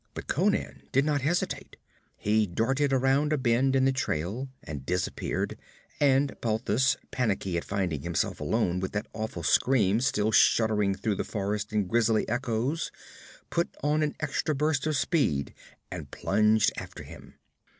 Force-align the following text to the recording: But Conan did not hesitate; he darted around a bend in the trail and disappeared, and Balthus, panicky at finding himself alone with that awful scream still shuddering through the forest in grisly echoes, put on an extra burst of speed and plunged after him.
But 0.15 0.25
Conan 0.25 0.81
did 0.91 1.05
not 1.05 1.21
hesitate; 1.21 1.77
he 2.17 2.47
darted 2.47 2.91
around 2.91 3.31
a 3.31 3.37
bend 3.37 3.75
in 3.75 3.85
the 3.85 3.91
trail 3.91 4.49
and 4.63 4.83
disappeared, 4.83 5.59
and 5.99 6.35
Balthus, 6.41 6.97
panicky 7.11 7.55
at 7.55 7.63
finding 7.63 8.01
himself 8.01 8.39
alone 8.39 8.79
with 8.79 8.93
that 8.93 9.05
awful 9.13 9.43
scream 9.43 9.99
still 10.01 10.31
shuddering 10.31 10.95
through 10.95 11.17
the 11.17 11.23
forest 11.23 11.71
in 11.71 11.85
grisly 11.85 12.27
echoes, 12.27 12.91
put 13.51 13.77
on 13.83 14.01
an 14.01 14.15
extra 14.19 14.55
burst 14.55 14.87
of 14.87 14.97
speed 14.97 15.53
and 15.91 16.09
plunged 16.09 16.71
after 16.77 17.03
him. 17.03 17.35